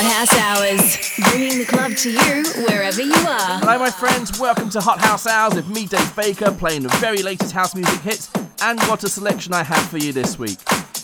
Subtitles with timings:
[0.00, 3.58] Hot House Hours, bringing the club to you wherever you are.
[3.58, 4.38] Hello, my friends.
[4.38, 8.00] Welcome to Hot House Hours with me, Dave Baker, playing the very latest house music
[8.02, 8.30] hits.
[8.62, 10.58] And what a selection I have for you this week.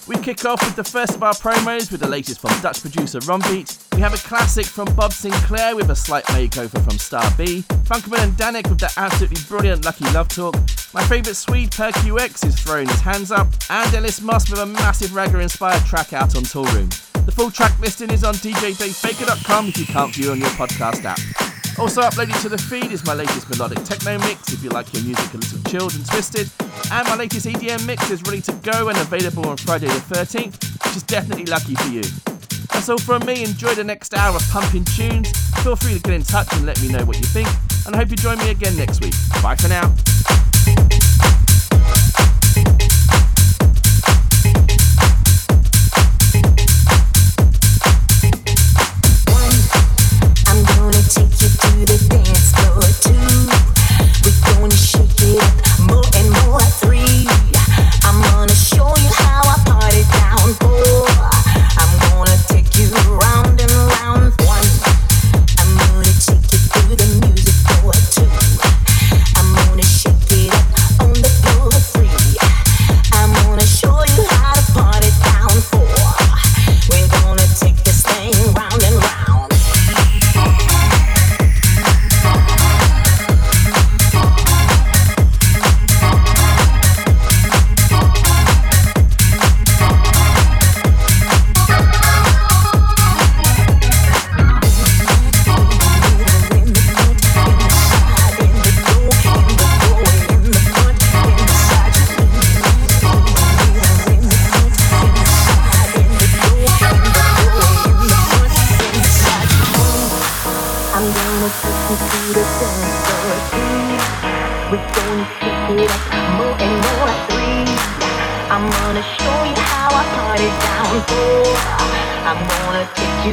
[0.07, 3.19] We kick off with the first of our promos with the latest from Dutch producer
[3.27, 3.77] Ron Beat.
[3.95, 7.65] We have a classic from Bob Sinclar with a slight makeover from Star B.
[7.83, 10.55] Funkerman and Danik with the absolutely brilliant Lucky Love Talk.
[10.93, 11.91] My favourite Swede, Per
[12.21, 13.49] X, is throwing his hands up.
[13.71, 17.14] And Ellis Moss with a massive ragga inspired track out on Toolroom.
[17.25, 21.19] The full track listing is on djdavebaker.com if you can't view on your podcast app.
[21.79, 25.03] Also uploaded to the feed is my latest melodic techno mix if you like your
[25.03, 26.49] music a little chilled and twisted.
[26.93, 30.85] And my latest EDM mix is ready to go and available on Friday the 13th,
[30.85, 32.03] which is definitely lucky for you.
[32.73, 33.43] That's all from me.
[33.43, 35.31] Enjoy the next hour of pumping tunes.
[35.63, 37.49] Feel free to get in touch and let me know what you think.
[37.87, 39.15] And I hope you join me again next week.
[39.43, 39.95] Bye for now.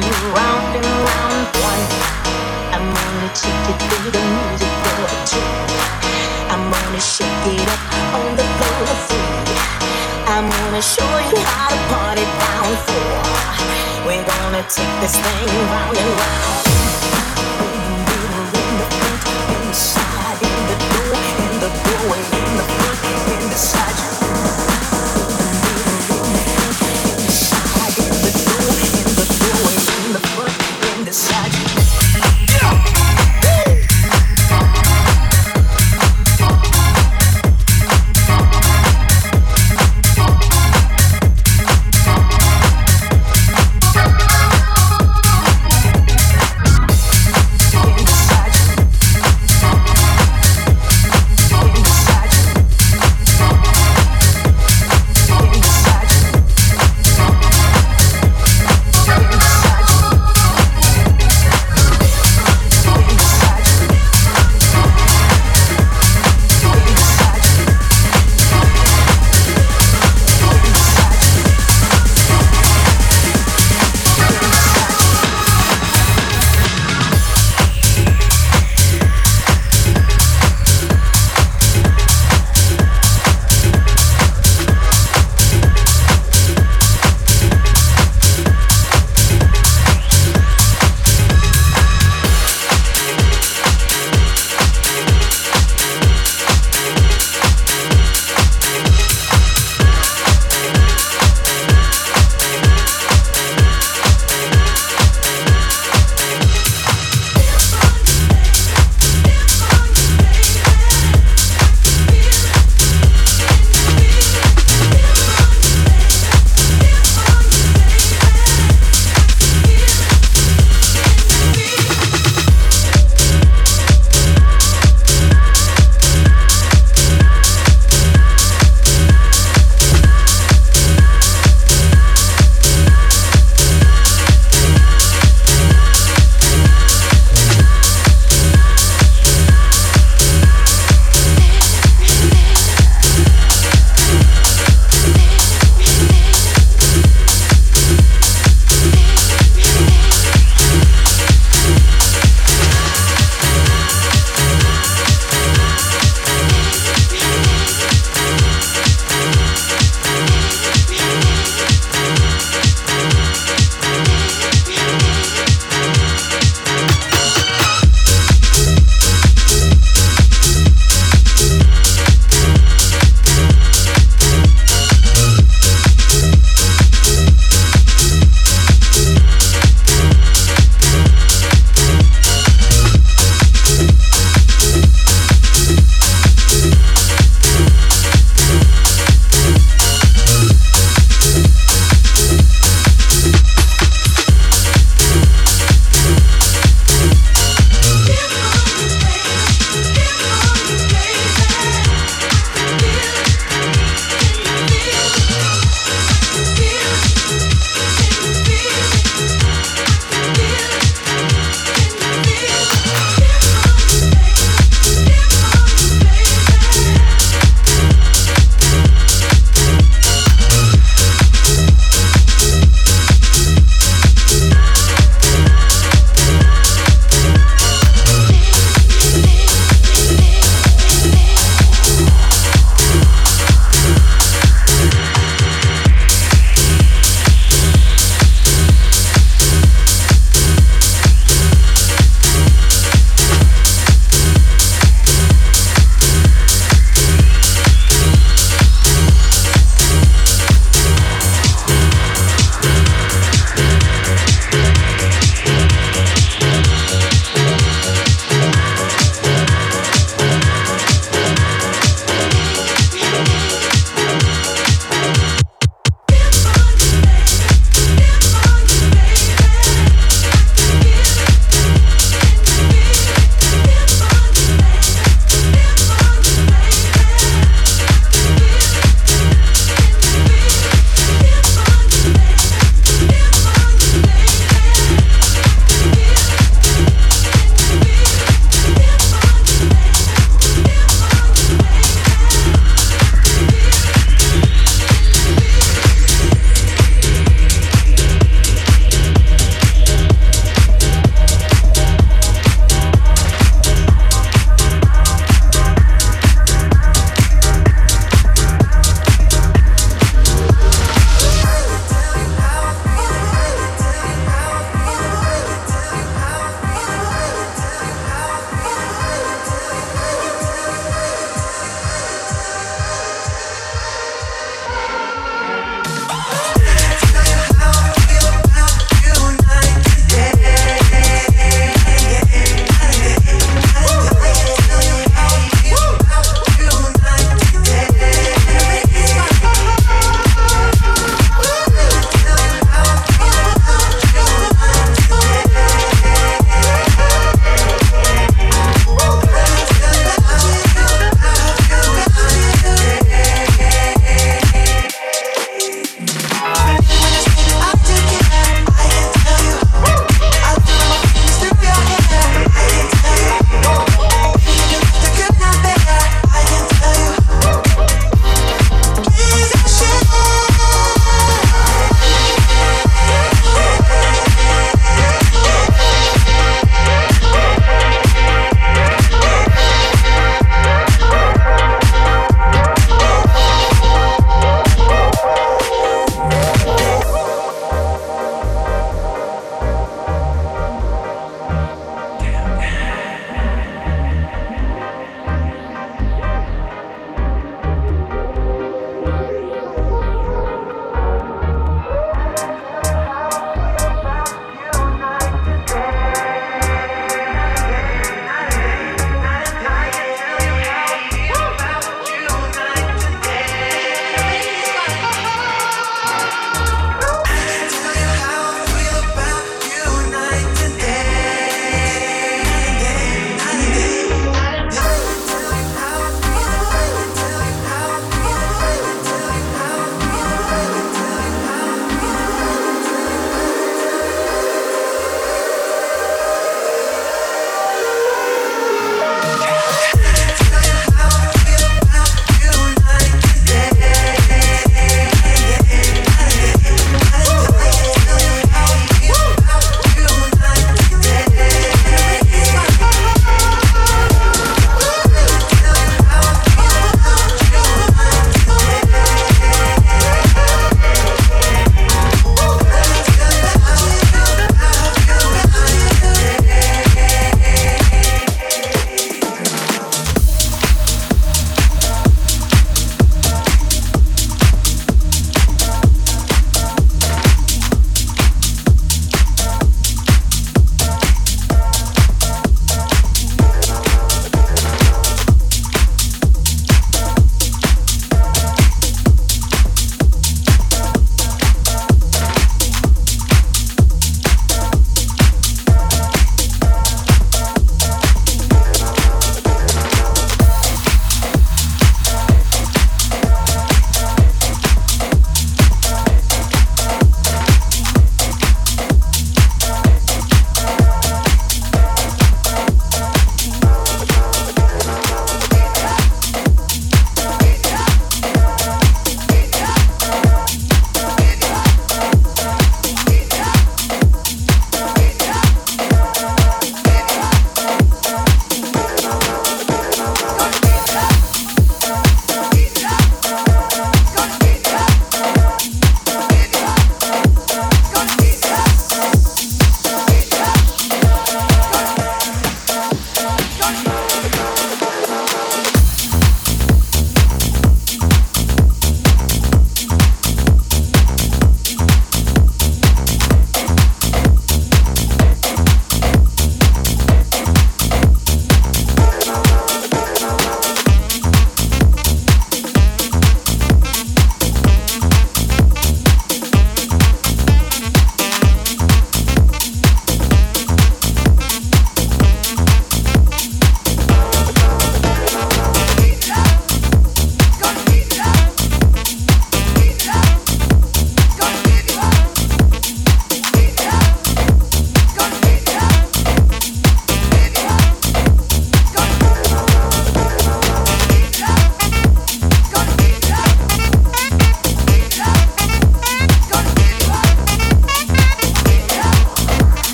[0.32, 1.52] round and round.
[2.72, 4.72] I'm gonna take you the music.
[6.48, 7.82] I'm gonna shake it up
[8.16, 9.52] on the floor three.
[10.32, 12.24] I'm gonna show you how to party
[12.88, 13.20] four.
[14.06, 16.64] We're gonna take this thing round and round.
[17.60, 19.22] In the front,
[19.52, 21.70] in the side, in the door, in the
[22.40, 23.91] in the front, in the side.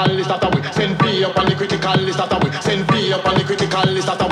[0.00, 3.16] critical list that I send fear upon the critical list that way, will send fear
[3.16, 4.29] upon the critical list that way.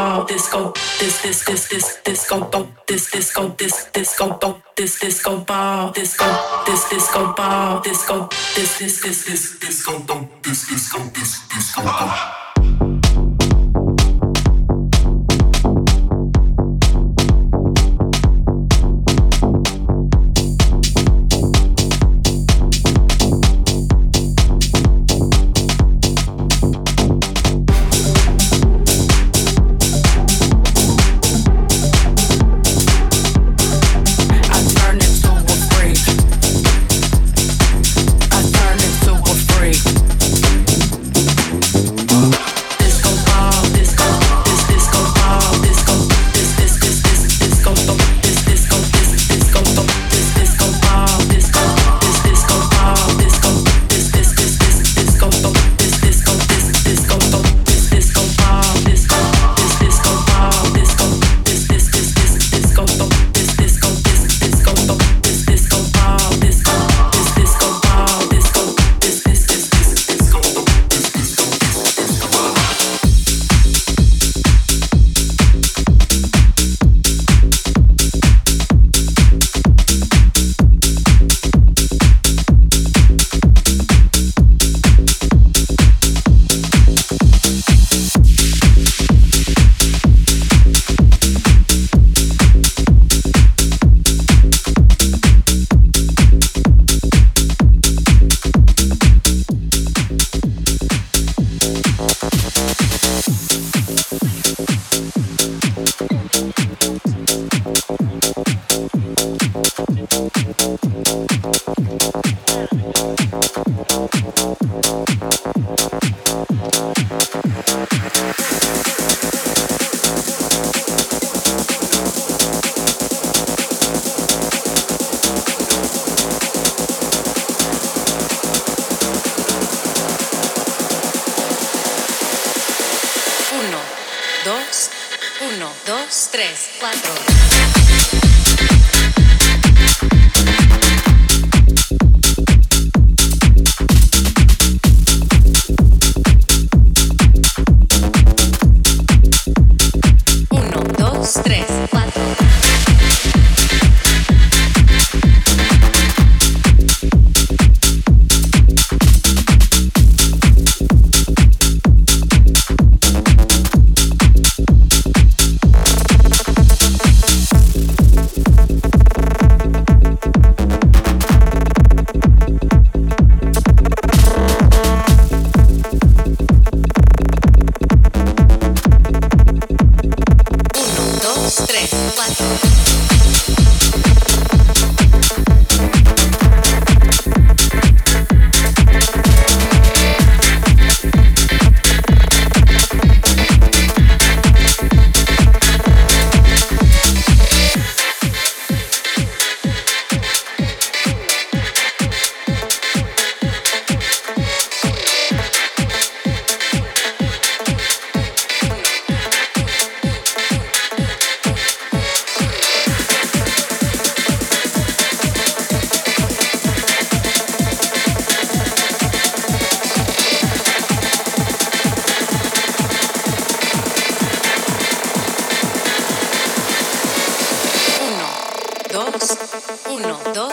[0.00, 5.38] Ball, disco, this this this this disco go, this disco this disco go, this disco
[5.40, 6.26] ball, disco,
[6.66, 12.39] this disco ball, disco, this this this this disco go, this disco this disco go.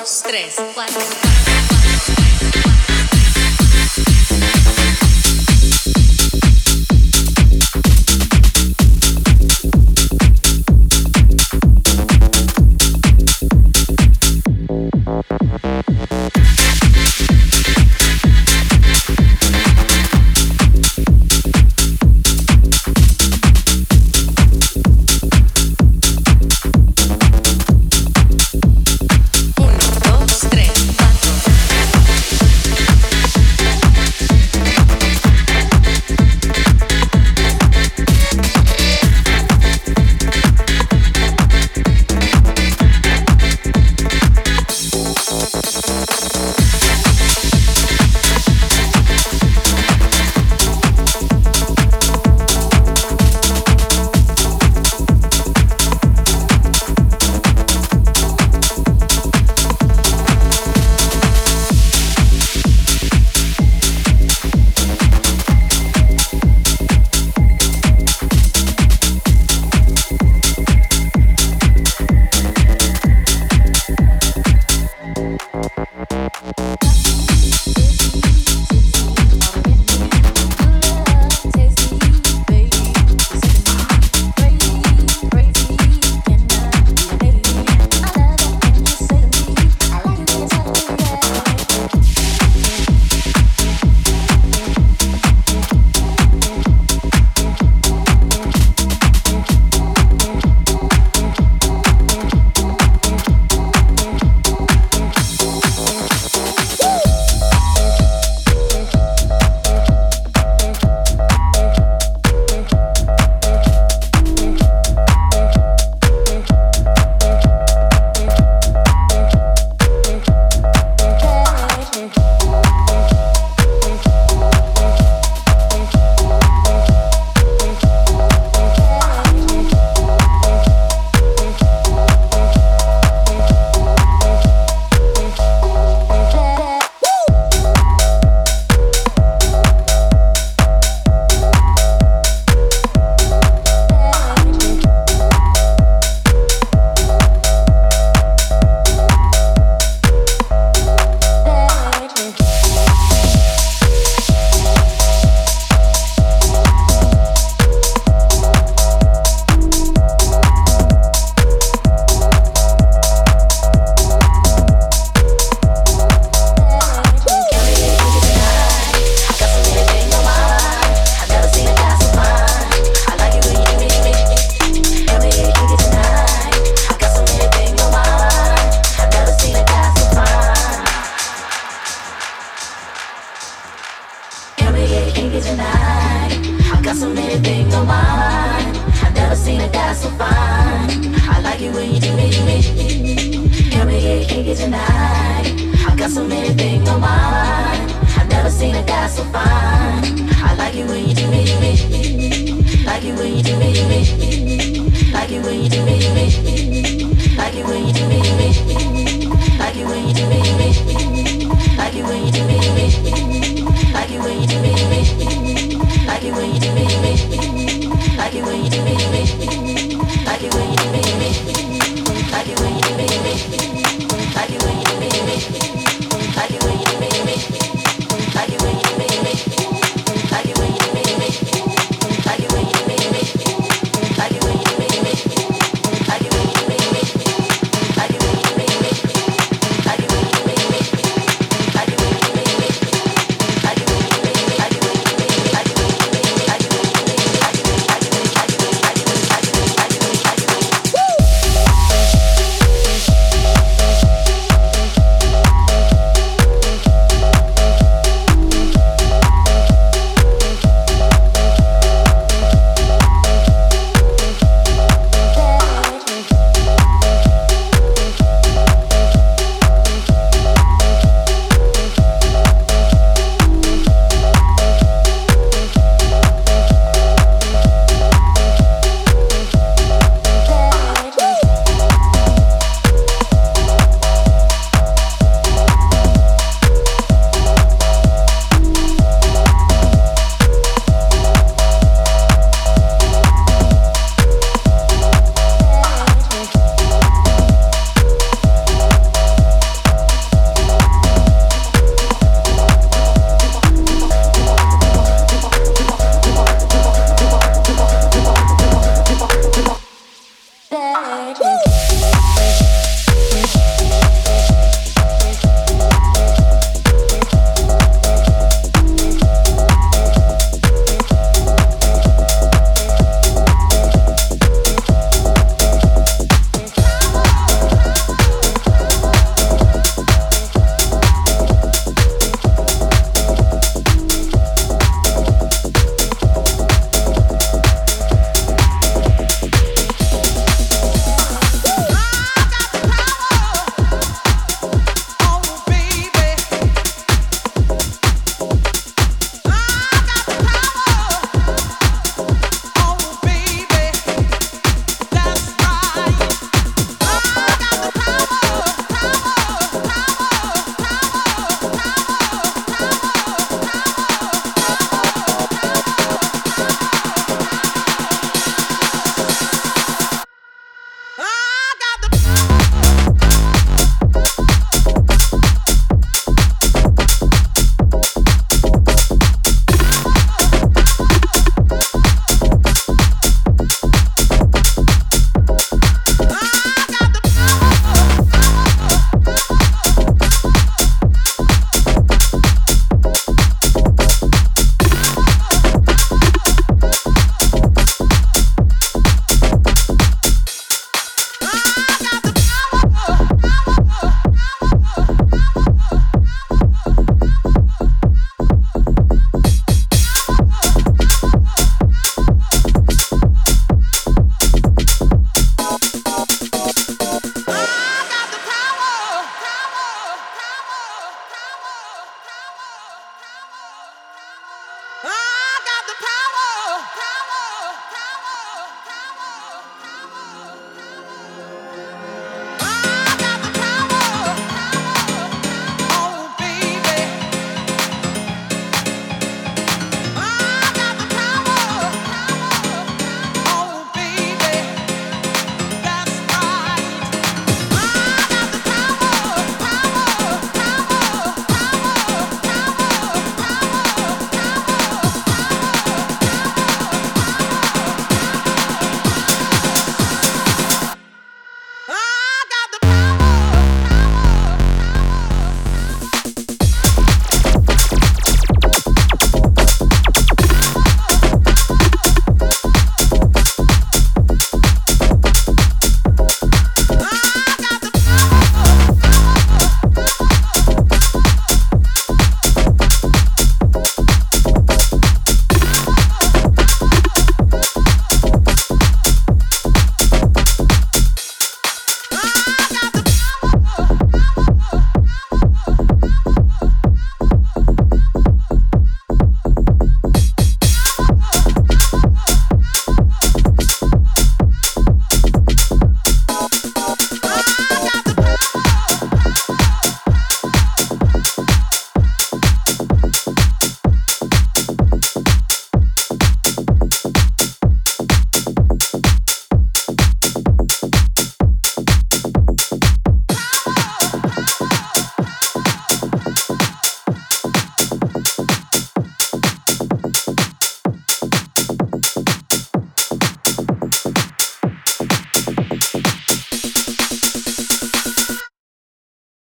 [0.07, 1.36] Dos, tres, cuatro.